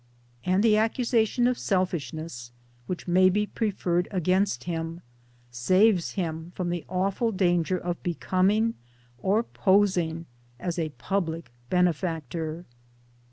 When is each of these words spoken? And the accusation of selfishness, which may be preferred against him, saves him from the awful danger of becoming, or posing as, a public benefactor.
And 0.43 0.63
the 0.63 0.77
accusation 0.77 1.45
of 1.45 1.59
selfishness, 1.59 2.51
which 2.87 3.07
may 3.07 3.29
be 3.29 3.45
preferred 3.45 4.07
against 4.09 4.63
him, 4.63 5.01
saves 5.51 6.13
him 6.13 6.51
from 6.55 6.71
the 6.71 6.83
awful 6.89 7.31
danger 7.31 7.77
of 7.77 8.01
becoming, 8.01 8.73
or 9.19 9.43
posing 9.43 10.25
as, 10.59 10.79
a 10.79 10.89
public 10.89 11.51
benefactor. 11.69 12.65